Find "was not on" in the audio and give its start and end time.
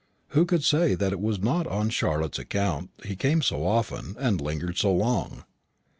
1.19-1.91